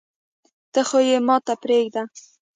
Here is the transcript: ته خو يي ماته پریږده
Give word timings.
ته 0.73 0.81
خو 0.87 0.99
يي 1.09 1.17
ماته 1.27 1.53
پریږده 1.63 2.03